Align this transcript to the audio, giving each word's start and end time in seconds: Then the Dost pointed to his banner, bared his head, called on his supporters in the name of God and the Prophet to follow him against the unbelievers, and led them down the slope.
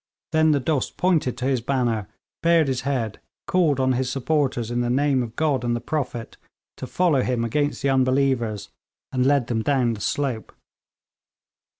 Then 0.31 0.49
the 0.49 0.59
Dost 0.59 0.97
pointed 0.97 1.37
to 1.37 1.45
his 1.45 1.61
banner, 1.61 2.07
bared 2.41 2.69
his 2.69 2.81
head, 2.81 3.19
called 3.45 3.79
on 3.79 3.91
his 3.93 4.09
supporters 4.09 4.71
in 4.71 4.81
the 4.81 4.89
name 4.89 5.21
of 5.21 5.35
God 5.35 5.63
and 5.63 5.75
the 5.75 5.79
Prophet 5.79 6.37
to 6.77 6.87
follow 6.87 7.21
him 7.21 7.45
against 7.45 7.83
the 7.83 7.89
unbelievers, 7.89 8.69
and 9.11 9.27
led 9.27 9.45
them 9.45 9.61
down 9.61 9.93
the 9.93 10.01
slope. 10.01 10.53